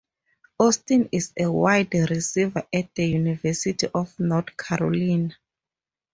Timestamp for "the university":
2.95-3.87